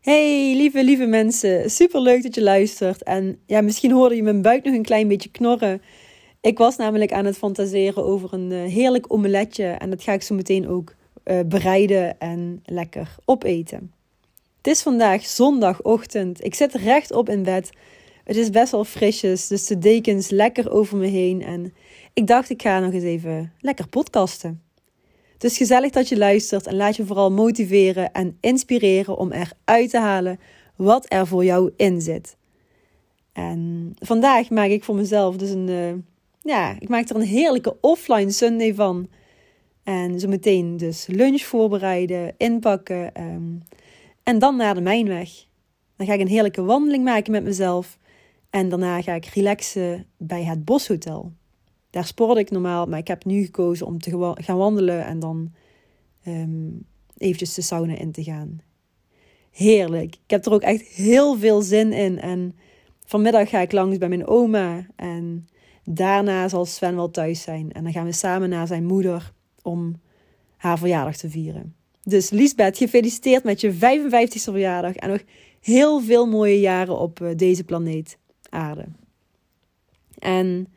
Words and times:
Hey, 0.00 0.54
lieve, 0.56 0.84
lieve 0.84 1.06
mensen. 1.06 1.70
Super 1.70 2.00
leuk 2.00 2.22
dat 2.22 2.34
je 2.34 2.42
luistert. 2.42 3.02
En 3.02 3.38
ja, 3.46 3.60
misschien 3.60 3.92
hoorde 3.92 4.16
je 4.16 4.22
mijn 4.22 4.42
buik 4.42 4.64
nog 4.64 4.74
een 4.74 4.82
klein 4.82 5.08
beetje 5.08 5.30
knorren. 5.30 5.82
Ik 6.40 6.58
was 6.58 6.76
namelijk 6.76 7.12
aan 7.12 7.24
het 7.24 7.36
fantaseren 7.36 8.04
over 8.04 8.32
een 8.32 8.50
uh, 8.50 8.64
heerlijk 8.64 9.12
omeletje. 9.12 9.64
En 9.64 9.90
dat 9.90 10.02
ga 10.02 10.12
ik 10.12 10.22
zo 10.22 10.34
meteen 10.34 10.68
ook 10.68 10.94
uh, 11.24 11.40
bereiden 11.46 12.18
en 12.18 12.62
lekker 12.64 13.16
opeten. 13.24 13.92
Het 14.56 14.66
is 14.66 14.82
vandaag 14.82 15.24
zondagochtend. 15.24 16.44
Ik 16.44 16.54
zit 16.54 16.74
rechtop 16.74 17.28
in 17.28 17.42
bed. 17.42 17.70
Het 18.24 18.36
is 18.36 18.50
best 18.50 18.72
wel 18.72 18.84
frisjes, 18.84 19.46
dus 19.46 19.66
de 19.66 19.78
dekens 19.78 20.30
lekker 20.30 20.70
over 20.70 20.96
me 20.96 21.06
heen. 21.06 21.42
En 21.42 21.74
ik 22.14 22.26
dacht, 22.26 22.50
ik 22.50 22.62
ga 22.62 22.78
nog 22.78 22.92
eens 22.92 23.04
even 23.04 23.52
lekker 23.58 23.88
podcasten. 23.88 24.62
Dus 25.40 25.56
gezellig 25.56 25.90
dat 25.90 26.08
je 26.08 26.18
luistert 26.18 26.66
en 26.66 26.76
laat 26.76 26.96
je 26.96 27.06
vooral 27.06 27.30
motiveren 27.30 28.12
en 28.12 28.36
inspireren 28.40 29.16
om 29.16 29.32
eruit 29.32 29.90
te 29.90 29.98
halen 29.98 30.40
wat 30.76 31.06
er 31.08 31.26
voor 31.26 31.44
jou 31.44 31.72
in 31.76 32.00
zit. 32.00 32.36
En 33.32 33.92
vandaag 33.98 34.50
maak 34.50 34.68
ik 34.68 34.84
voor 34.84 34.94
mezelf 34.94 35.36
dus 35.36 35.50
een, 35.50 35.68
uh, 35.68 35.92
ja, 36.42 36.76
ik 36.78 36.88
maak 36.88 37.08
er 37.08 37.16
een 37.16 37.22
heerlijke 37.22 37.76
offline 37.80 38.30
Sunday 38.30 38.74
van. 38.74 39.08
En 39.82 40.20
zo 40.20 40.28
meteen 40.28 40.76
dus 40.76 41.06
lunch 41.06 41.42
voorbereiden, 41.42 42.34
inpakken 42.36 43.22
um, 43.22 43.62
en 44.22 44.38
dan 44.38 44.56
naar 44.56 44.74
de 44.74 44.80
mijnweg. 44.80 45.30
Dan 45.96 46.06
ga 46.06 46.12
ik 46.12 46.20
een 46.20 46.28
heerlijke 46.28 46.62
wandeling 46.62 47.04
maken 47.04 47.32
met 47.32 47.44
mezelf. 47.44 47.98
En 48.50 48.68
daarna 48.68 49.02
ga 49.02 49.14
ik 49.14 49.24
relaxen 49.24 50.06
bij 50.16 50.44
het 50.44 50.64
Boshotel. 50.64 51.32
Daar 51.90 52.06
sport 52.06 52.38
ik 52.38 52.50
normaal, 52.50 52.86
maar 52.86 52.98
ik 52.98 53.08
heb 53.08 53.24
nu 53.24 53.44
gekozen 53.44 53.86
om 53.86 53.98
te 53.98 54.34
gaan 54.34 54.56
wandelen 54.56 55.04
en 55.04 55.18
dan 55.18 55.52
um, 56.26 56.86
eventjes 57.16 57.54
de 57.54 57.62
sauna 57.62 57.98
in 57.98 58.12
te 58.12 58.22
gaan. 58.22 58.60
Heerlijk. 59.50 60.14
Ik 60.14 60.30
heb 60.30 60.46
er 60.46 60.52
ook 60.52 60.62
echt 60.62 60.82
heel 60.82 61.38
veel 61.38 61.62
zin 61.62 61.92
in. 61.92 62.20
En 62.20 62.56
vanmiddag 63.04 63.48
ga 63.48 63.60
ik 63.60 63.72
langs 63.72 63.98
bij 63.98 64.08
mijn 64.08 64.26
oma. 64.26 64.86
En 64.96 65.48
daarna 65.84 66.48
zal 66.48 66.64
Sven 66.64 66.96
wel 66.96 67.10
thuis 67.10 67.42
zijn. 67.42 67.72
En 67.72 67.82
dan 67.82 67.92
gaan 67.92 68.04
we 68.04 68.12
samen 68.12 68.48
naar 68.48 68.66
zijn 68.66 68.84
moeder 68.84 69.32
om 69.62 70.00
haar 70.56 70.78
verjaardag 70.78 71.16
te 71.16 71.30
vieren. 71.30 71.74
Dus 72.02 72.30
Liesbeth, 72.30 72.76
gefeliciteerd 72.76 73.44
met 73.44 73.60
je 73.60 73.74
55e 73.74 74.42
verjaardag. 74.42 74.94
En 74.94 75.10
nog 75.10 75.22
heel 75.60 76.00
veel 76.00 76.26
mooie 76.26 76.60
jaren 76.60 76.98
op 76.98 77.20
eh, 77.20 77.36
deze 77.36 77.64
planeet 77.64 78.18
Aarde. 78.48 78.84
En 80.18 80.68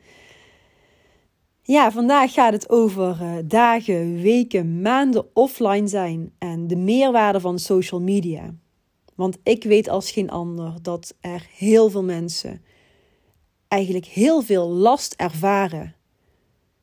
ja, 1.66 1.92
vandaag 1.92 2.32
gaat 2.32 2.52
het 2.52 2.70
over 2.70 3.18
uh, 3.22 3.34
dagen, 3.44 4.20
weken, 4.20 4.80
maanden 4.80 5.26
offline 5.34 5.88
zijn 5.88 6.32
en 6.38 6.66
de 6.66 6.76
meerwaarde 6.76 7.40
van 7.40 7.58
social 7.58 8.00
media. 8.00 8.54
Want 9.14 9.38
ik 9.42 9.64
weet 9.64 9.88
als 9.88 10.10
geen 10.10 10.30
ander 10.30 10.74
dat 10.82 11.14
er 11.20 11.46
heel 11.56 11.90
veel 11.90 12.04
mensen 12.04 12.62
eigenlijk 13.68 14.06
heel 14.06 14.42
veel 14.42 14.68
last 14.68 15.14
ervaren. 15.16 15.94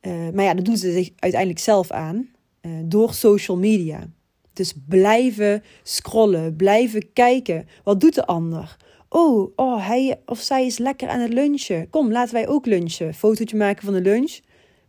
Uh, 0.02 0.28
maar 0.34 0.44
ja, 0.44 0.54
dat 0.54 0.64
doen 0.64 0.76
ze 0.76 0.92
zich 0.92 1.10
uiteindelijk 1.18 1.60
zelf 1.60 1.90
aan 1.90 2.28
uh, 2.62 2.72
door 2.84 3.14
social 3.14 3.56
media. 3.56 4.06
Dus 4.52 4.74
blijven 4.88 5.62
scrollen, 5.82 6.56
blijven 6.56 7.12
kijken. 7.12 7.68
Wat 7.84 8.00
doet 8.00 8.14
de 8.14 8.26
ander? 8.26 8.76
Oh, 9.08 9.52
oh, 9.56 9.86
hij 9.86 10.20
of 10.26 10.38
zij 10.38 10.66
is 10.66 10.78
lekker 10.78 11.08
aan 11.08 11.20
het 11.20 11.32
lunchen. 11.32 11.90
Kom, 11.90 12.12
laten 12.12 12.34
wij 12.34 12.48
ook 12.48 12.66
lunchen. 12.66 13.14
Fotootje 13.14 13.56
maken 13.56 13.84
van 13.84 13.94
de 13.94 14.00
lunch. 14.00 14.40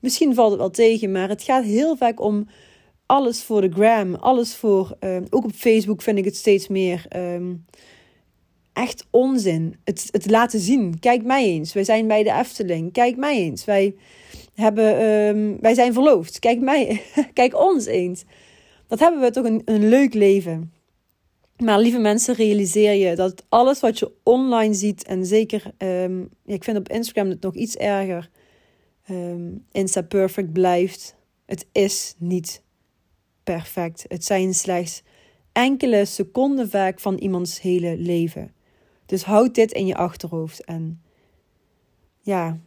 Misschien 0.04 0.34
valt 0.34 0.52
het 0.52 0.60
wel 0.60 0.70
tegen, 0.70 1.12
maar 1.12 1.30
het 1.30 1.44
gaat 1.44 1.64
heel 1.64 1.98
vaak 1.98 2.22
om 2.22 2.48
alles 3.06 3.44
voor 3.44 3.62
de 3.62 3.72
gram. 3.72 4.16
Alles 4.16 4.56
voor. 4.56 4.98
Uh, 5.00 5.18
ook 5.30 5.44
op 5.44 5.52
Facebook 5.52 6.02
vind 6.02 6.18
ik 6.18 6.26
het 6.26 6.36
steeds 6.36 6.68
meer. 6.68 7.06
Um, 7.16 7.66
echt 8.74 9.06
onzin. 9.10 9.76
Het, 9.84 10.08
het 10.12 10.30
laten 10.30 10.60
zien. 10.60 11.00
Kijk 11.00 11.24
mij 11.24 11.46
eens. 11.46 11.74
Wij 11.74 11.84
zijn 11.84 12.08
bij 12.08 12.24
de 12.24 12.32
Efteling. 12.32 12.92
Kijk 12.92 13.18
mij 13.18 13.38
eens. 13.38 13.66
Wij, 13.66 13.96
hebben, 14.54 15.04
um, 15.04 15.58
wij 15.62 15.74
zijn 15.74 15.94
verloofd. 15.94 16.40
Kijk, 16.40 16.60
mij, 16.60 17.02
kijk 17.34 17.60
ons 17.60 17.86
eens. 17.86 18.24
Dat 18.88 19.00
hebben 19.00 19.22
we 19.22 19.32
toch 19.32 19.46
een, 19.46 19.62
een 19.66 19.90
leuk 19.90 20.14
leven. 20.14 20.74
Maar 21.58 21.80
lieve 21.80 22.00
mensen, 22.00 22.36
realiseer 22.36 22.94
je 22.94 23.16
dat 23.16 23.46
alles 23.50 23.80
wat 23.80 24.00
je 24.00 24.12
online 24.24 24.74
ziet, 24.74 25.04
en 25.04 25.26
zeker, 25.26 25.64
ik 26.46 26.64
vind 26.64 26.78
op 26.78 26.90
Instagram 26.90 27.30
het 27.30 27.42
nog 27.42 27.56
iets 27.56 27.76
erger, 27.76 28.30
um, 29.10 29.66
Insta 29.72 30.02
perfect 30.02 30.54
blijft. 30.54 31.16
Het 31.46 31.68
is 31.72 32.16
niet 32.18 32.62
perfect. 33.44 34.06
Het 34.08 34.26
zijn 34.26 34.54
slechts 34.54 35.04
enkele 35.52 36.06
seconden 36.06 36.70
vaak 36.70 37.00
van 37.00 37.18
iemands 37.18 37.62
hele 37.62 37.98
leven. 37.98 38.54
Dus 39.06 39.24
houd 39.24 39.56
dit 39.56 39.72
in 39.72 39.86
je 39.86 39.96
achterhoofd 39.96 40.64
en 40.64 41.02
ja, 42.22 42.60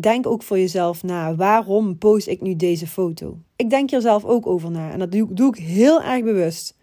denk 0.00 0.26
ook 0.26 0.42
voor 0.42 0.58
jezelf 0.58 1.02
na. 1.02 1.34
Waarom 1.34 1.98
post 1.98 2.26
ik 2.26 2.40
nu 2.40 2.56
deze 2.56 2.86
foto? 2.86 3.38
Ik 3.56 3.70
denk 3.70 3.92
er 3.92 4.00
zelf 4.00 4.24
ook 4.24 4.46
over 4.46 4.70
na 4.70 4.90
en 4.90 4.98
dat 4.98 5.12
doe 5.12 5.48
ik 5.48 5.56
heel 5.56 6.02
erg 6.02 6.24
bewust. 6.24 6.76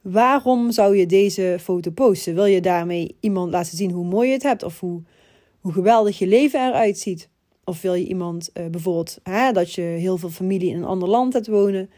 Waarom 0.00 0.70
zou 0.70 0.96
je 0.96 1.06
deze 1.06 1.56
foto 1.60 1.90
posten? 1.90 2.34
Wil 2.34 2.44
je 2.44 2.60
daarmee 2.60 3.16
iemand 3.20 3.50
laten 3.50 3.76
zien 3.76 3.90
hoe 3.90 4.04
mooi 4.04 4.28
je 4.28 4.34
het 4.34 4.42
hebt 4.42 4.62
of 4.62 4.80
hoe 4.80 5.02
hoe 5.62 5.72
geweldig 5.72 6.18
je 6.18 6.26
leven 6.26 6.68
eruit 6.68 6.98
ziet. 6.98 7.28
Of 7.64 7.82
wil 7.82 7.94
je 7.94 8.06
iemand 8.06 8.50
uh, 8.54 8.66
bijvoorbeeld 8.66 9.18
hè, 9.22 9.52
dat 9.52 9.72
je 9.72 9.82
heel 9.82 10.18
veel 10.18 10.30
familie 10.30 10.70
in 10.70 10.76
een 10.76 10.84
ander 10.84 11.08
land 11.08 11.32
hebt 11.32 11.46
wonen, 11.46 11.90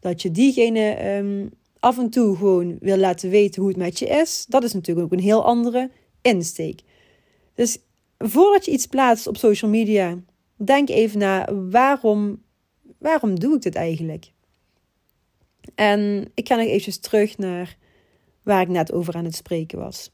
dat 0.00 0.22
je 0.22 0.30
diegene 0.30 1.16
um, 1.16 1.50
af 1.80 1.98
en 1.98 2.10
toe 2.10 2.36
gewoon 2.36 2.76
wil 2.80 2.96
laten 2.96 3.30
weten 3.30 3.62
hoe 3.62 3.70
het 3.70 3.80
met 3.80 3.98
je 3.98 4.06
is. 4.06 4.46
Dat 4.48 4.64
is 4.64 4.72
natuurlijk 4.72 5.06
ook 5.06 5.12
een 5.12 5.24
heel 5.24 5.44
andere 5.44 5.90
insteek. 6.22 6.80
Dus 7.54 7.78
voordat 8.18 8.64
je 8.64 8.70
iets 8.70 8.86
plaatst 8.86 9.26
op 9.26 9.36
social 9.36 9.70
media, 9.70 10.18
denk 10.56 10.88
even 10.88 11.18
na 11.18 11.54
waarom, 11.70 12.42
waarom 12.98 13.40
doe 13.40 13.54
ik 13.54 13.62
dit 13.62 13.74
eigenlijk? 13.74 14.32
En 15.74 16.30
ik 16.34 16.48
ga 16.48 16.56
nog 16.56 16.66
eventjes 16.66 16.98
terug 16.98 17.38
naar 17.38 17.76
waar 18.42 18.60
ik 18.60 18.68
net 18.68 18.92
over 18.92 19.14
aan 19.14 19.24
het 19.24 19.34
spreken 19.34 19.78
was. 19.78 20.10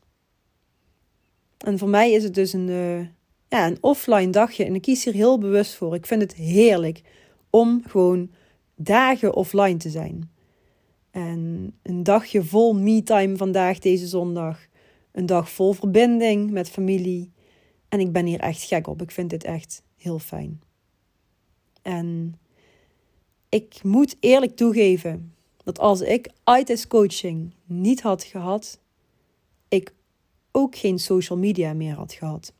En 1.63 1.79
voor 1.79 1.89
mij 1.89 2.13
is 2.13 2.23
het 2.23 2.35
dus 2.35 2.53
een, 2.53 2.69
uh, 2.69 3.01
ja, 3.49 3.67
een 3.67 3.79
offline 3.81 4.31
dagje. 4.31 4.65
En 4.65 4.75
ik 4.75 4.83
kies 4.83 5.05
hier 5.05 5.15
heel 5.15 5.39
bewust 5.39 5.75
voor. 5.75 5.95
Ik 5.95 6.07
vind 6.07 6.23
het 6.23 6.35
heerlijk 6.35 7.03
om 7.51 7.83
gewoon 7.87 8.31
dagen 8.75 9.35
offline 9.35 9.77
te 9.77 9.91
zijn. 9.91 10.31
En 11.11 11.73
een 11.83 12.03
dagje 12.03 12.45
vol 12.45 12.75
me-time 12.75 13.37
vandaag, 13.37 13.79
deze 13.79 14.07
zondag. 14.07 14.67
Een 15.13 15.27
dag 15.27 15.51
vol 15.51 15.73
verbinding 15.73 16.51
met 16.51 16.69
familie. 16.69 17.33
En 17.89 18.01
ik 18.01 18.13
ben 18.13 18.27
hier 18.27 18.41
echt 18.41 18.63
gek 18.63 18.87
op. 18.87 19.03
Ik 19.03 19.11
vind 19.11 19.31
dit 19.31 19.45
echt 19.45 19.83
heel 19.97 20.19
fijn. 20.19 20.61
En 21.83 22.35
ik 23.49 23.83
moet 23.83 24.17
eerlijk 24.21 24.57
toegeven 24.57 25.35
dat 25.65 25.79
als 25.79 26.01
ik 26.01 26.31
ITIS 26.59 26.87
coaching 26.87 27.55
niet 27.65 28.01
had 28.03 28.25
gehad, 28.25 28.81
ik 29.69 29.93
ook 30.53 30.77
geen 30.77 30.99
social 30.99 31.39
media 31.39 31.73
meer 31.73 31.95
had 31.95 32.13
gehad. 32.13 32.53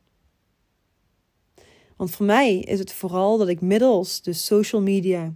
Want 1.97 2.11
voor 2.11 2.27
mij 2.27 2.59
is 2.59 2.79
het 2.79 2.93
vooral 2.93 3.39
dat 3.39 3.49
ik 3.49 3.61
middels 3.61 4.23
de 4.23 4.33
social 4.33 4.83
media 4.83 5.35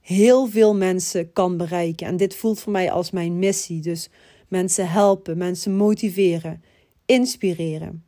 heel 0.00 0.46
veel 0.46 0.74
mensen 0.74 1.32
kan 1.32 1.56
bereiken. 1.56 2.06
En 2.06 2.16
dit 2.16 2.34
voelt 2.34 2.60
voor 2.60 2.72
mij 2.72 2.90
als 2.90 3.10
mijn 3.10 3.38
missie. 3.38 3.80
Dus 3.80 4.08
mensen 4.48 4.90
helpen, 4.90 5.38
mensen 5.38 5.76
motiveren, 5.76 6.62
inspireren. 7.06 8.04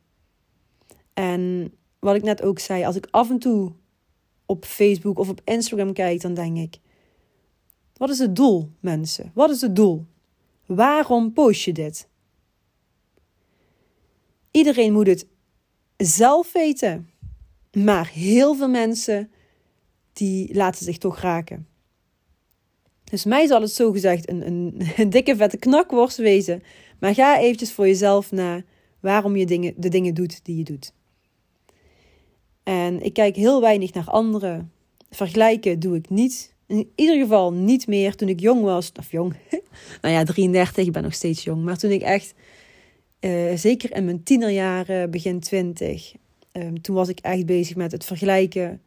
En 1.13 1.73
wat 1.99 2.15
ik 2.15 2.23
net 2.23 2.41
ook 2.41 2.59
zei, 2.59 2.85
als 2.85 2.95
ik 2.95 3.07
af 3.11 3.29
en 3.29 3.39
toe 3.39 3.71
op 4.45 4.65
Facebook 4.65 5.19
of 5.19 5.29
op 5.29 5.41
Instagram 5.45 5.93
kijk, 5.93 6.21
dan 6.21 6.33
denk 6.33 6.57
ik: 6.57 6.79
wat 7.97 8.09
is 8.09 8.19
het 8.19 8.35
doel, 8.35 8.71
mensen? 8.79 9.31
Wat 9.33 9.49
is 9.49 9.61
het 9.61 9.75
doel? 9.75 10.05
Waarom 10.65 11.33
post 11.33 11.61
je 11.61 11.73
dit? 11.73 12.09
Iedereen 14.51 14.93
moet 14.93 15.07
het 15.07 15.27
zelf 15.97 16.51
weten. 16.51 17.09
Maar 17.71 18.09
heel 18.09 18.55
veel 18.55 18.69
mensen 18.69 19.31
die 20.13 20.55
laten 20.55 20.85
zich 20.85 20.97
toch 20.97 21.19
raken. 21.19 21.67
Dus 23.03 23.25
mij 23.25 23.47
zal 23.47 23.61
het 23.61 23.71
zo 23.71 23.91
gezegd 23.91 24.29
een, 24.29 24.47
een, 24.47 24.81
een 24.97 25.09
dikke 25.09 25.35
vette 25.35 25.57
knakworst 25.57 26.17
wezen. 26.17 26.63
Maar 26.99 27.13
ga 27.13 27.39
eventjes 27.39 27.71
voor 27.71 27.87
jezelf 27.87 28.31
na 28.31 28.63
waarom 28.99 29.35
je 29.35 29.45
dingen, 29.45 29.73
de 29.77 29.89
dingen 29.89 30.13
doet 30.13 30.45
die 30.45 30.57
je 30.57 30.63
doet. 30.63 30.93
En 32.63 33.01
ik 33.01 33.13
kijk 33.13 33.35
heel 33.35 33.61
weinig 33.61 33.93
naar 33.93 34.09
anderen. 34.09 34.71
Vergelijken 35.09 35.79
doe 35.79 35.95
ik 35.95 36.09
niet. 36.09 36.53
In 36.67 36.91
ieder 36.95 37.17
geval 37.17 37.53
niet 37.53 37.87
meer 37.87 38.15
toen 38.15 38.29
ik 38.29 38.39
jong 38.39 38.61
was. 38.61 38.91
Of 38.99 39.11
jong. 39.11 39.35
nou 40.01 40.13
ja, 40.13 40.23
33, 40.23 40.85
ik 40.85 40.91
ben 40.91 41.03
nog 41.03 41.13
steeds 41.13 41.43
jong. 41.43 41.63
Maar 41.63 41.77
toen 41.77 41.91
ik 41.91 42.01
echt, 42.01 42.33
uh, 43.21 43.55
zeker 43.55 43.95
in 43.95 44.05
mijn 44.05 44.23
tienerjaren, 44.23 45.11
begin 45.11 45.39
20, 45.39 46.13
um, 46.13 46.61
ehm, 46.61 46.75
toen 46.75 46.95
was 46.95 47.09
ik 47.09 47.19
echt 47.19 47.45
bezig 47.45 47.75
met 47.75 47.91
het 47.91 48.05
vergelijken 48.05 48.81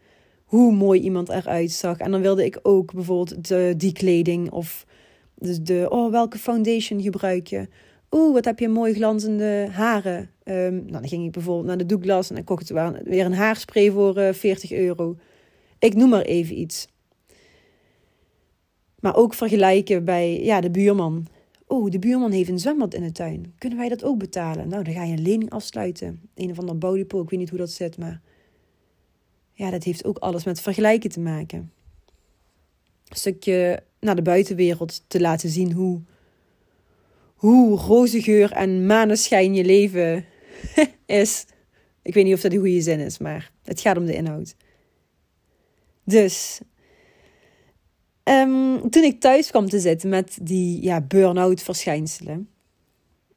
hoe 0.45 0.73
mooi 0.73 1.01
iemand 1.01 1.29
eruit 1.29 1.71
zag. 1.71 1.99
En 1.99 2.11
dan 2.11 2.21
wilde 2.21 2.45
ik 2.45 2.59
ook 2.63 2.93
bijvoorbeeld 2.93 3.49
de, 3.49 3.75
die 3.77 3.93
kleding 3.93 4.51
of 4.51 4.87
de, 5.35 5.63
de 5.63 5.87
oh, 5.91 6.11
welke 6.11 6.39
foundation 6.39 7.03
gebruik 7.03 7.47
je? 7.47 7.69
Oeh, 8.11 8.33
wat 8.33 8.45
heb 8.45 8.59
je 8.59 8.69
mooi 8.69 8.95
glanzende 8.95 9.69
haren. 9.71 10.31
Um, 10.45 10.75
nou, 10.75 10.91
dan 10.91 11.09
ging 11.09 11.25
ik 11.25 11.33
bijvoorbeeld 11.33 11.67
naar 11.67 11.77
de 11.77 11.87
Douglas 11.87 12.29
en 12.29 12.35
dan 12.35 12.45
kocht 12.45 12.71
ik 12.71 12.77
weer 13.05 13.25
een 13.25 13.35
haarspray 13.35 13.91
voor 13.91 14.17
uh, 14.17 14.29
eh, 14.29 14.35
40 14.35 14.73
euro. 14.73 15.17
Ik 15.79 15.95
noem 15.95 16.09
maar 16.09 16.23
even 16.23 16.59
iets. 16.59 16.89
Maar 19.01 19.17
ook 19.17 19.35
vergelijken 19.35 20.05
bij 20.05 20.45
ja, 20.45 20.61
de 20.61 20.71
buurman. 20.71 21.27
Oh, 21.75 21.91
de 21.91 21.99
buurman 21.99 22.33
heeft 22.33 22.49
een 22.49 22.59
zwembad 22.59 22.95
in 22.95 23.03
de 23.03 23.13
tuin. 23.13 23.55
Kunnen 23.59 23.79
wij 23.79 23.89
dat 23.89 24.05
ook 24.05 24.19
betalen? 24.19 24.69
Nou, 24.69 24.85
dan 24.85 24.95
ga 24.95 25.05
je 25.05 25.13
een 25.13 25.23
lening 25.23 25.51
afsluiten. 25.51 26.21
Een 26.35 26.51
of 26.51 26.59
ander 26.59 26.79
bodypool, 26.79 27.23
ik 27.23 27.31
weet 27.31 27.41
niet 27.41 27.49
hoe 27.51 27.59
dat 27.59 27.71
zit, 27.71 27.99
maar 27.99 28.21
ja, 29.53 29.71
dat 29.71 29.85
heeft 29.85 30.05
ook 30.05 30.19
alles 30.19 30.45
met 30.45 30.61
vergelijken 30.61 31.11
te 31.11 31.21
maken. 31.21 31.73
Een 33.09 33.17
stukje 33.17 33.83
naar 34.01 34.17
de 34.17 34.23
buitenwereld 34.23 35.03
te 35.07 35.21
laten 35.21 35.49
zien 35.49 35.73
hoe, 35.73 36.01
hoe 37.35 37.79
roze 37.79 38.23
geur 38.23 38.53
en 38.53 38.87
maneschijn 38.87 39.55
je 39.55 39.65
leven 39.65 40.25
is. 41.07 41.47
Ik 42.03 42.15
weet 42.15 42.25
niet 42.25 42.35
of 42.35 42.41
dat 42.41 42.51
de 42.51 42.59
goede 42.59 42.81
zin 42.81 43.01
is, 43.01 43.19
maar 43.19 43.53
het 43.63 43.81
gaat 43.81 43.97
om 43.97 44.07
de 44.07 44.15
inhoud. 44.15 44.57
Dus 46.05 46.61
um, 48.25 48.91
toen 48.91 49.03
ik 49.03 49.21
thuis 49.21 49.51
kwam 49.51 49.69
te 49.69 49.81
zitten 49.81 50.09
met 50.09 50.39
die 50.43 50.83
ja, 50.83 51.01
burn-out 51.01 51.63
verschijnselen. 51.63 52.49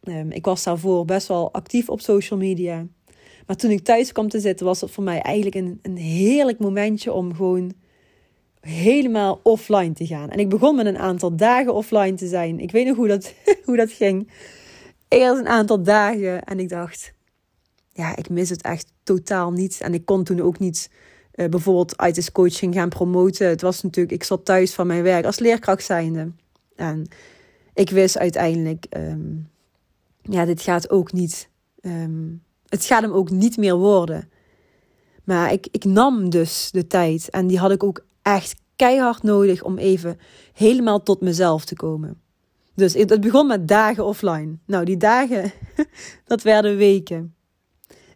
Um, 0.03 0.31
ik 0.31 0.45
was 0.45 0.63
daarvoor 0.63 1.05
best 1.05 1.27
wel 1.27 1.53
actief 1.53 1.89
op 1.89 2.01
social 2.01 2.39
media. 2.39 2.87
Maar 3.47 3.55
toen 3.55 3.71
ik 3.71 3.83
thuis 3.83 4.11
kwam 4.11 4.29
te 4.29 4.39
zitten, 4.39 4.65
was 4.65 4.81
het 4.81 4.91
voor 4.91 5.03
mij 5.03 5.21
eigenlijk 5.21 5.55
een, 5.55 5.79
een 5.81 5.97
heerlijk 5.97 6.59
momentje 6.59 7.13
om 7.13 7.35
gewoon 7.35 7.73
helemaal 8.59 9.39
offline 9.43 9.93
te 9.93 10.05
gaan. 10.05 10.29
En 10.29 10.39
ik 10.39 10.49
begon 10.49 10.75
met 10.75 10.85
een 10.85 10.97
aantal 10.97 11.35
dagen 11.35 11.73
offline 11.73 12.13
te 12.13 12.27
zijn. 12.27 12.59
Ik 12.59 12.71
weet 12.71 12.85
nog 12.85 12.95
hoe 12.95 13.07
dat, 13.07 13.33
hoe 13.65 13.77
dat 13.77 13.91
ging. 13.91 14.31
Eerst 15.07 15.39
een 15.39 15.47
aantal 15.47 15.83
dagen 15.83 16.43
en 16.43 16.59
ik 16.59 16.69
dacht, 16.69 17.13
ja, 17.93 18.15
ik 18.15 18.29
mis 18.29 18.49
het 18.49 18.61
echt 18.61 18.91
totaal 19.03 19.51
niet. 19.51 19.81
En 19.81 19.93
ik 19.93 20.05
kon 20.05 20.23
toen 20.23 20.41
ook 20.41 20.59
niet 20.59 20.89
uh, 21.37 21.49
bijvoorbeeld 21.49 22.01
ITIS 22.01 22.31
coaching 22.31 22.73
gaan 22.73 22.89
promoten. 22.89 23.47
Het 23.47 23.61
was 23.61 23.83
natuurlijk, 23.83 24.15
ik 24.15 24.23
zat 24.23 24.45
thuis 24.45 24.73
van 24.73 24.87
mijn 24.87 25.03
werk 25.03 25.25
als 25.25 25.39
leerkracht 25.39 25.83
zijnde. 25.83 26.31
En 26.75 27.07
ik 27.73 27.89
wist 27.89 28.17
uiteindelijk, 28.17 28.85
ehm, 28.89 29.35
ja, 30.21 30.45
dit 30.45 30.61
gaat 30.61 30.89
ook 30.89 31.11
niet, 31.11 31.49
ehm, 31.81 32.25
het 32.67 32.85
gaat 32.85 33.01
hem 33.01 33.11
ook 33.11 33.29
niet 33.29 33.57
meer 33.57 33.75
worden. 33.75 34.29
Maar 35.23 35.51
ik, 35.51 35.67
ik 35.71 35.83
nam 35.83 36.29
dus 36.29 36.69
de 36.71 36.87
tijd 36.87 37.29
en 37.29 37.47
die 37.47 37.59
had 37.59 37.71
ik 37.71 37.83
ook 37.83 38.05
echt 38.21 38.55
keihard 38.75 39.23
nodig 39.23 39.63
om 39.63 39.77
even 39.77 40.19
helemaal 40.53 41.03
tot 41.03 41.21
mezelf 41.21 41.65
te 41.65 41.75
komen. 41.75 42.21
Dus 42.75 42.93
het 42.93 43.21
begon 43.21 43.47
met 43.47 43.67
dagen 43.67 44.05
offline. 44.05 44.57
Nou, 44.65 44.85
die 44.85 44.97
dagen, 44.97 45.51
dat 46.25 46.41
werden 46.41 46.77
weken. 46.77 47.35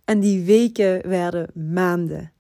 En 0.06 0.19
die 0.19 0.44
weken 0.44 1.09
werden 1.09 1.50
maanden. 1.53 2.31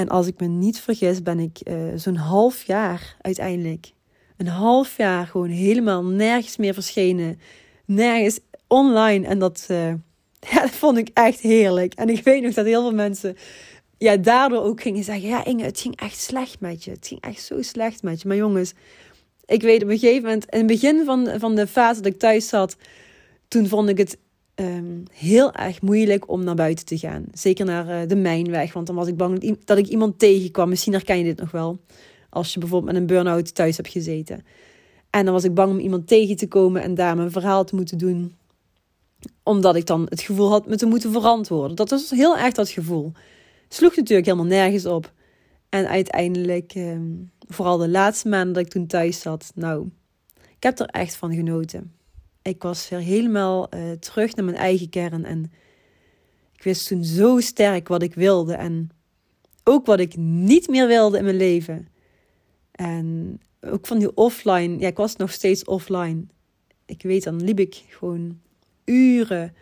En 0.00 0.08
als 0.08 0.26
ik 0.26 0.40
me 0.40 0.46
niet 0.46 0.80
vergis, 0.80 1.22
ben 1.22 1.38
ik 1.38 1.58
uh, 1.64 1.74
zo'n 1.94 2.16
half 2.16 2.62
jaar 2.62 3.16
uiteindelijk. 3.20 3.92
Een 4.36 4.46
half 4.46 4.96
jaar 4.96 5.26
gewoon 5.26 5.48
helemaal 5.48 6.04
nergens 6.04 6.56
meer 6.56 6.74
verschenen. 6.74 7.40
Nergens 7.84 8.40
online. 8.66 9.26
En 9.26 9.38
dat, 9.38 9.66
uh, 9.70 9.86
ja, 10.50 10.60
dat 10.60 10.70
vond 10.70 10.98
ik 10.98 11.10
echt 11.14 11.40
heerlijk. 11.40 11.94
En 11.94 12.08
ik 12.08 12.24
weet 12.24 12.42
nog 12.42 12.54
dat 12.54 12.64
heel 12.64 12.80
veel 12.80 12.94
mensen 12.94 13.36
ja, 13.98 14.16
daardoor 14.16 14.62
ook 14.62 14.80
gingen 14.80 15.04
zeggen: 15.04 15.28
Ja, 15.28 15.44
Inge, 15.44 15.64
het 15.64 15.80
ging 15.80 15.96
echt 15.96 16.18
slecht 16.18 16.60
met 16.60 16.84
je. 16.84 16.90
Het 16.90 17.06
ging 17.06 17.20
echt 17.20 17.42
zo 17.42 17.62
slecht 17.62 18.02
met 18.02 18.22
je. 18.22 18.28
Maar 18.28 18.36
jongens, 18.36 18.72
ik 19.44 19.62
weet 19.62 19.82
op 19.82 19.88
een 19.88 19.98
gegeven 19.98 20.22
moment, 20.22 20.44
in 20.50 20.58
het 20.58 20.66
begin 20.66 21.04
van, 21.04 21.28
van 21.38 21.54
de 21.54 21.66
fase 21.66 22.00
dat 22.00 22.12
ik 22.12 22.18
thuis 22.18 22.48
zat, 22.48 22.76
toen 23.48 23.68
vond 23.68 23.88
ik 23.88 23.98
het 23.98 24.18
um, 24.60 25.02
heel 25.12 25.52
erg 25.52 25.82
moeilijk 25.82 26.30
om 26.30 26.44
naar 26.44 26.54
buiten 26.54 26.84
te 26.86 26.98
gaan. 26.98 27.24
Zeker 27.32 27.64
naar 27.64 28.02
uh, 28.02 28.08
de 28.08 28.16
mijnweg, 28.16 28.72
want 28.72 28.86
dan 28.86 28.96
was 28.96 29.08
ik 29.08 29.16
bang 29.16 29.58
dat 29.64 29.78
ik 29.78 29.86
iemand 29.86 30.18
tegenkwam. 30.18 30.68
Misschien 30.68 30.92
herken 30.92 31.18
je 31.18 31.24
dit 31.24 31.40
nog 31.40 31.50
wel. 31.50 31.80
Als 32.28 32.52
je 32.52 32.58
bijvoorbeeld 32.58 32.92
met 32.92 33.00
een 33.00 33.06
burn-out 33.06 33.54
thuis 33.54 33.76
hebt 33.76 33.88
gezeten. 33.88 34.44
En 35.10 35.24
dan 35.24 35.34
was 35.34 35.44
ik 35.44 35.54
bang 35.54 35.72
om 35.72 35.78
iemand 35.78 36.06
tegen 36.06 36.36
te 36.36 36.48
komen 36.48 36.82
en 36.82 36.94
daar 36.94 37.16
mijn 37.16 37.30
verhaal 37.30 37.64
te 37.64 37.74
moeten 37.74 37.98
doen. 37.98 38.36
Omdat 39.42 39.76
ik 39.76 39.86
dan 39.86 40.06
het 40.08 40.20
gevoel 40.20 40.48
had 40.48 40.66
me 40.66 40.76
te 40.76 40.86
moeten 40.86 41.12
verantwoorden. 41.12 41.76
Dat 41.76 41.90
was 41.90 42.10
heel 42.10 42.38
erg 42.38 42.54
dat 42.54 42.68
gevoel. 42.68 43.12
Sloeg 43.68 43.96
natuurlijk 43.96 44.26
helemaal 44.26 44.46
nergens 44.46 44.86
op. 44.86 45.12
En 45.68 45.88
uiteindelijk, 45.88 46.74
um, 46.74 47.30
vooral 47.48 47.76
de 47.76 47.88
laatste 47.88 48.28
maanden 48.28 48.52
dat 48.52 48.64
ik 48.64 48.70
toen 48.70 48.86
thuis 48.86 49.20
zat, 49.20 49.52
nou, 49.54 49.88
ik 50.56 50.62
heb 50.62 50.78
er 50.78 50.86
echt 50.86 51.16
van 51.16 51.34
genoten. 51.34 51.92
Ik 52.42 52.62
was 52.62 52.88
weer 52.88 52.98
helemaal 52.98 53.74
uh, 53.74 53.90
terug 53.90 54.34
naar 54.34 54.44
mijn 54.44 54.56
eigen 54.56 54.88
kern. 54.88 55.24
En 55.24 55.52
ik 56.52 56.62
wist 56.62 56.86
toen 56.86 57.04
zo 57.04 57.40
sterk 57.40 57.88
wat 57.88 58.02
ik 58.02 58.14
wilde. 58.14 58.54
En 58.54 58.90
ook 59.64 59.86
wat 59.86 60.00
ik 60.00 60.16
niet 60.16 60.68
meer 60.68 60.86
wilde 60.86 61.18
in 61.18 61.24
mijn 61.24 61.36
leven. 61.36 61.88
En 62.70 63.38
ook 63.60 63.86
van 63.86 63.98
die 63.98 64.16
offline. 64.16 64.78
Ja, 64.78 64.86
ik 64.86 64.96
was 64.96 65.16
nog 65.16 65.32
steeds 65.32 65.64
offline. 65.64 66.24
Ik 66.86 67.02
weet, 67.02 67.24
dan 67.24 67.44
liep 67.44 67.58
ik 67.58 67.84
gewoon 67.88 68.40
uren 68.84 69.54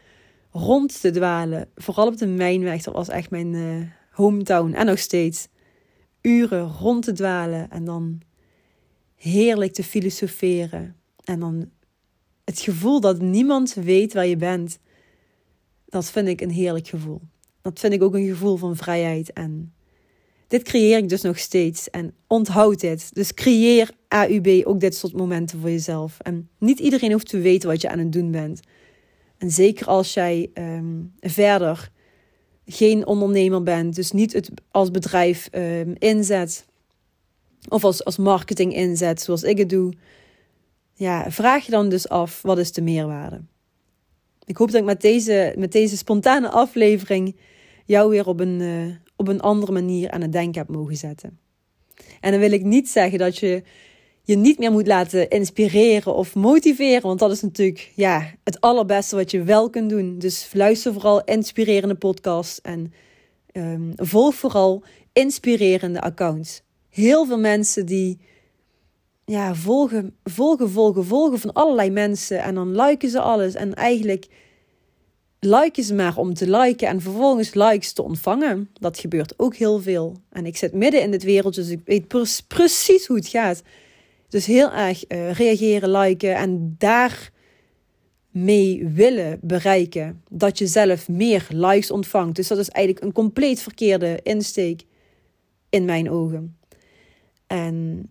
rond 0.50 1.00
te 1.00 1.10
dwalen. 1.10 1.68
Vooral 1.74 2.06
op 2.06 2.16
de 2.16 2.26
Mijnweg. 2.26 2.82
Dat 2.82 2.94
was 2.94 3.08
echt 3.08 3.30
mijn 3.30 3.52
uh, 3.54 3.82
hometown. 4.10 4.72
En 4.72 4.86
nog 4.86 4.98
steeds. 4.98 5.48
Uren 6.20 6.66
rond 6.66 7.04
te 7.04 7.12
dwalen. 7.12 7.70
En 7.70 7.84
dan 7.84 8.20
heerlijk 9.14 9.72
te 9.72 9.84
filosoferen. 9.84 10.96
En 11.24 11.40
dan 11.40 11.70
het 12.48 12.60
gevoel 12.60 13.00
dat 13.00 13.20
niemand 13.20 13.74
weet 13.74 14.12
waar 14.12 14.26
je 14.26 14.36
bent, 14.36 14.78
dat 15.86 16.10
vind 16.10 16.28
ik 16.28 16.40
een 16.40 16.50
heerlijk 16.50 16.88
gevoel. 16.88 17.20
Dat 17.62 17.78
vind 17.78 17.92
ik 17.92 18.02
ook 18.02 18.14
een 18.14 18.28
gevoel 18.28 18.56
van 18.56 18.76
vrijheid. 18.76 19.32
En 19.32 19.72
dit 20.46 20.62
creëer 20.62 20.98
ik 20.98 21.08
dus 21.08 21.22
nog 21.22 21.38
steeds. 21.38 21.90
En 21.90 22.14
onthoud 22.26 22.80
dit. 22.80 23.14
Dus 23.14 23.34
creëer 23.34 23.90
AUB 24.08 24.66
ook 24.66 24.80
dit 24.80 24.94
soort 24.94 25.12
momenten 25.12 25.60
voor 25.60 25.70
jezelf. 25.70 26.16
En 26.20 26.48
niet 26.58 26.78
iedereen 26.78 27.12
hoeft 27.12 27.28
te 27.28 27.38
weten 27.38 27.68
wat 27.68 27.80
je 27.80 27.90
aan 27.90 27.98
het 27.98 28.12
doen 28.12 28.30
bent. 28.30 28.60
En 29.38 29.50
zeker 29.50 29.86
als 29.86 30.14
jij 30.14 30.50
ehm, 30.54 30.96
verder 31.20 31.90
geen 32.66 33.06
ondernemer 33.06 33.62
bent, 33.62 33.94
dus 33.94 34.12
niet 34.12 34.32
het 34.32 34.50
als 34.70 34.90
bedrijf 34.90 35.48
um, 35.52 35.94
inzet 35.98 36.66
of 37.68 37.84
als, 37.84 38.04
als 38.04 38.16
marketing 38.16 38.74
inzet, 38.74 39.20
zoals 39.20 39.42
ik 39.42 39.58
het 39.58 39.70
doe, 39.70 39.92
ja, 40.98 41.30
vraag 41.30 41.64
je 41.64 41.70
dan 41.70 41.88
dus 41.88 42.08
af, 42.08 42.42
wat 42.42 42.58
is 42.58 42.72
de 42.72 42.82
meerwaarde? 42.82 43.40
Ik 44.44 44.56
hoop 44.56 44.70
dat 44.70 44.80
ik 44.80 44.86
met 44.86 45.00
deze, 45.00 45.54
met 45.58 45.72
deze 45.72 45.96
spontane 45.96 46.50
aflevering 46.50 47.36
jou 47.84 48.10
weer 48.10 48.26
op 48.26 48.40
een, 48.40 48.60
uh, 48.60 48.94
op 49.16 49.28
een 49.28 49.40
andere 49.40 49.72
manier 49.72 50.10
aan 50.10 50.20
het 50.20 50.32
denken 50.32 50.60
heb 50.60 50.70
mogen 50.70 50.96
zetten. 50.96 51.38
En 52.20 52.30
dan 52.30 52.40
wil 52.40 52.52
ik 52.52 52.64
niet 52.64 52.88
zeggen 52.88 53.18
dat 53.18 53.38
je 53.38 53.62
je 54.22 54.36
niet 54.36 54.58
meer 54.58 54.72
moet 54.72 54.86
laten 54.86 55.28
inspireren 55.28 56.14
of 56.14 56.34
motiveren, 56.34 57.02
want 57.02 57.18
dat 57.18 57.30
is 57.30 57.42
natuurlijk 57.42 57.92
ja, 57.94 58.34
het 58.44 58.60
allerbeste 58.60 59.16
wat 59.16 59.30
je 59.30 59.42
wel 59.42 59.70
kunt 59.70 59.90
doen. 59.90 60.18
Dus 60.18 60.50
luister 60.52 60.92
vooral 60.92 61.24
inspirerende 61.24 61.94
podcasts 61.94 62.60
en 62.60 62.92
um, 63.52 63.92
volg 63.96 64.34
vooral 64.34 64.82
inspirerende 65.12 66.00
accounts. 66.00 66.62
Heel 66.88 67.26
veel 67.26 67.38
mensen 67.38 67.86
die 67.86 68.18
ja, 69.28 69.54
volgen, 69.54 70.16
volgen, 70.24 70.70
volgen, 70.70 71.04
volgen 71.04 71.38
van 71.38 71.52
allerlei 71.52 71.90
mensen. 71.90 72.42
En 72.42 72.54
dan 72.54 72.76
liken 72.76 73.08
ze 73.08 73.20
alles. 73.20 73.54
En 73.54 73.74
eigenlijk 73.74 74.26
liken 75.38 75.84
ze 75.84 75.94
maar 75.94 76.16
om 76.16 76.34
te 76.34 76.50
liken 76.50 76.88
en 76.88 77.00
vervolgens 77.00 77.54
likes 77.54 77.92
te 77.92 78.02
ontvangen. 78.02 78.70
Dat 78.80 78.98
gebeurt 78.98 79.34
ook 79.36 79.54
heel 79.54 79.80
veel. 79.80 80.16
En 80.30 80.46
ik 80.46 80.56
zit 80.56 80.72
midden 80.72 81.02
in 81.02 81.10
dit 81.10 81.22
wereldje, 81.22 81.60
dus 81.60 81.70
ik 81.70 81.80
weet 81.84 82.08
precies 82.46 83.06
hoe 83.06 83.16
het 83.16 83.28
gaat. 83.28 83.62
Dus 84.28 84.46
heel 84.46 84.72
erg 84.72 85.04
uh, 85.08 85.32
reageren, 85.32 85.90
liken 85.90 86.34
en 86.34 86.74
daar 86.78 87.30
mee 88.30 88.88
willen 88.88 89.38
bereiken 89.42 90.22
dat 90.28 90.58
je 90.58 90.66
zelf 90.66 91.08
meer 91.08 91.46
likes 91.50 91.90
ontvangt. 91.90 92.36
Dus 92.36 92.48
dat 92.48 92.58
is 92.58 92.68
eigenlijk 92.68 93.04
een 93.04 93.12
compleet 93.12 93.60
verkeerde 93.60 94.20
insteek 94.22 94.84
in 95.68 95.84
mijn 95.84 96.10
ogen. 96.10 96.56
En 97.46 98.08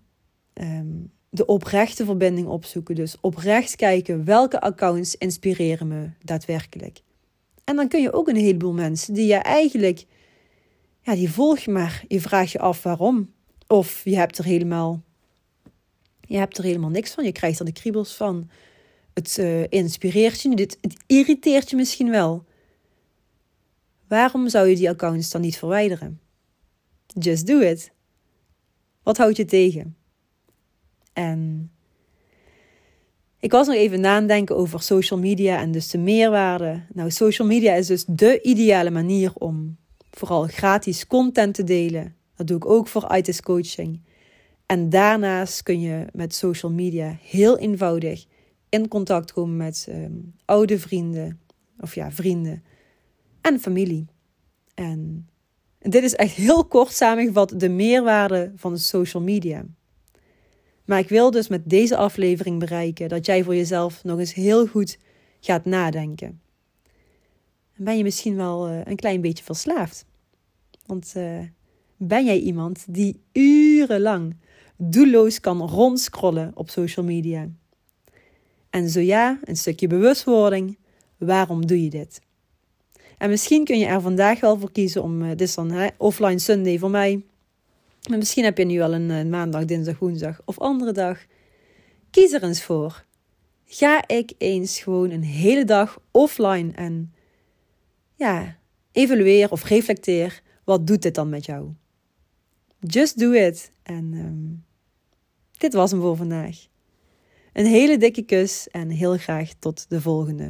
Ehm, 0.57 0.85
de 1.29 1.45
oprechte 1.45 2.05
verbinding 2.05 2.47
opzoeken. 2.47 2.95
Dus 2.95 3.17
oprecht 3.21 3.75
kijken 3.75 4.25
welke 4.25 4.61
accounts 4.61 5.15
inspireren 5.15 5.87
me 5.87 6.09
daadwerkelijk. 6.23 7.01
En 7.63 7.75
dan 7.75 7.87
kun 7.87 8.01
je 8.01 8.13
ook 8.13 8.27
een 8.27 8.35
heleboel 8.35 8.73
mensen 8.73 9.13
die 9.13 9.25
je 9.25 9.35
eigenlijk 9.35 10.05
ja, 11.07 11.15
die 11.15 11.31
volg 11.31 11.59
je 11.59 11.71
maar. 11.71 12.03
Je 12.07 12.21
vraagt 12.21 12.51
je 12.51 12.59
af 12.59 12.83
waarom. 12.83 13.33
Of 13.67 14.01
je 14.03 14.15
hebt 14.15 14.37
er 14.37 14.43
helemaal, 14.43 15.03
je 16.21 16.37
hebt 16.37 16.57
er 16.57 16.63
helemaal 16.63 16.89
niks 16.89 17.13
van. 17.13 17.23
Je 17.23 17.31
krijgt 17.31 17.59
er 17.59 17.65
de 17.65 17.71
kriebels 17.71 18.15
van. 18.15 18.49
Het 19.13 19.37
uh, 19.37 19.63
inspireert 19.69 20.41
je. 20.41 20.49
Het 20.49 20.77
irriteert 21.05 21.69
je 21.69 21.75
misschien 21.75 22.09
wel. 22.09 22.45
Waarom 24.07 24.49
zou 24.49 24.67
je 24.67 24.75
die 24.75 24.89
accounts 24.89 25.29
dan 25.29 25.41
niet 25.41 25.57
verwijderen? 25.57 26.19
Just 27.07 27.47
do 27.47 27.59
it. 27.59 27.91
Wat 29.03 29.17
houdt 29.17 29.37
je 29.37 29.45
tegen? 29.45 29.95
En 31.17 31.71
ik 33.39 33.51
was 33.51 33.67
nog 33.67 33.75
even 33.75 33.99
nadenken 33.99 34.55
over 34.55 34.81
social 34.81 35.19
media 35.19 35.59
en 35.59 35.71
dus 35.71 35.89
de 35.89 35.97
meerwaarde. 35.97 36.81
Nou, 36.93 37.11
social 37.11 37.47
media 37.47 37.73
is 37.73 37.87
dus 37.87 38.05
de 38.07 38.41
ideale 38.41 38.89
manier 38.89 39.31
om 39.33 39.77
vooral 40.11 40.43
gratis 40.43 41.07
content 41.07 41.53
te 41.53 41.63
delen. 41.63 42.15
Dat 42.35 42.47
doe 42.47 42.57
ik 42.57 42.65
ook 42.65 42.87
voor 42.87 43.15
ITIS 43.15 43.41
coaching. 43.41 44.01
En 44.65 44.89
daarnaast 44.89 45.63
kun 45.63 45.81
je 45.81 46.05
met 46.13 46.35
social 46.35 46.71
media 46.71 47.17
heel 47.21 47.57
eenvoudig 47.57 48.25
in 48.69 48.87
contact 48.87 49.33
komen 49.33 49.57
met 49.57 49.87
ehm, 49.89 50.13
oude 50.45 50.79
vrienden, 50.79 51.39
of 51.79 51.95
ja, 51.95 52.11
vrienden 52.11 52.63
en 53.41 53.59
familie. 53.59 54.05
En 54.73 55.29
dit 55.79 56.03
is 56.03 56.15
echt 56.15 56.35
heel 56.35 56.65
kort 56.65 56.91
samengevat 56.91 57.59
de 57.59 57.69
meerwaarde 57.69 58.51
van 58.55 58.77
social 58.77 59.23
media. 59.23 59.65
Maar 60.87 60.99
ik 60.99 61.09
wil 61.09 61.31
dus 61.31 61.47
met 61.47 61.69
deze 61.69 61.97
aflevering 61.97 62.59
bereiken 62.59 63.09
dat 63.09 63.25
jij 63.25 63.43
voor 63.43 63.55
jezelf 63.55 64.03
nog 64.03 64.19
eens 64.19 64.33
heel 64.33 64.67
goed 64.67 64.97
gaat 65.39 65.65
nadenken. 65.65 66.41
En 67.73 67.83
ben 67.83 67.97
je 67.97 68.03
misschien 68.03 68.35
wel 68.35 68.67
eh, 68.67 68.79
een 68.83 68.95
klein 68.95 69.21
beetje 69.21 69.43
verslaafd? 69.43 70.05
Want 70.85 71.13
uh, 71.17 71.39
ben 71.97 72.25
jij 72.25 72.39
iemand 72.39 72.85
die 72.89 73.21
urenlang 73.31 74.35
doelloos 74.77 75.39
kan 75.39 75.61
rondscrollen 75.61 76.51
op 76.53 76.69
social 76.69 77.05
media? 77.05 77.49
En 78.69 78.89
zo 78.89 78.99
ja, 78.99 79.39
een 79.43 79.57
stukje 79.57 79.87
bewustwording. 79.87 80.77
Waarom 81.17 81.65
doe 81.65 81.83
je 81.83 81.89
dit? 81.89 82.21
En 83.17 83.29
misschien 83.29 83.63
kun 83.63 83.79
je 83.79 83.85
er 83.85 84.01
vandaag 84.01 84.39
wel 84.39 84.59
voor 84.59 84.71
kiezen 84.71 85.03
om, 85.03 85.21
uh, 85.21 85.29
dit 85.29 85.41
is 85.41 85.55
dan 85.55 85.71
hè, 85.71 85.87
offline 85.97 86.39
Sunday 86.39 86.77
voor 86.77 86.89
mij. 86.89 87.23
Maar 88.07 88.17
misschien 88.17 88.43
heb 88.43 88.57
je 88.57 88.65
nu 88.65 88.81
al 88.81 88.93
een, 88.93 89.29
maandag, 89.29 89.65
dinsdag, 89.65 89.99
woensdag 89.99 90.41
of 90.45 90.59
andere 90.59 90.91
dag. 90.91 91.25
Kies 92.11 92.31
er 92.31 92.43
eens 92.43 92.63
voor. 92.63 93.05
Ga 93.65 94.07
ik 94.07 94.33
eens 94.37 94.79
gewoon 94.79 95.11
een 95.11 95.23
hele 95.23 95.65
dag 95.65 95.99
offline 96.11 96.71
en 96.71 97.13
ja, 98.15 98.57
evalueer 98.91 99.51
of 99.51 99.63
reflecteer. 99.63 100.41
Wat 100.63 100.87
doet 100.87 101.01
dit 101.01 101.15
dan 101.15 101.29
met 101.29 101.45
jou? 101.45 101.71
Just 102.79 103.19
do 103.19 103.31
it. 103.31 103.71
En 103.83 104.13
um, 104.13 104.65
dit 105.57 105.73
was 105.73 105.91
hem 105.91 106.01
voor 106.01 106.15
vandaag. 106.15 106.67
Een 107.53 107.65
hele 107.65 107.97
dikke 107.97 108.21
kus 108.21 108.67
en 108.67 108.89
heel 108.89 109.17
graag 109.17 109.53
tot 109.59 109.85
de 109.89 110.01
volgende. 110.01 110.49